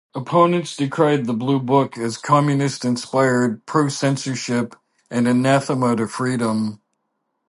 [0.15, 4.75] Opponents decried the Blue Book as Communist-inspired, pro-censorship,
[5.11, 6.81] and anathema to freedom.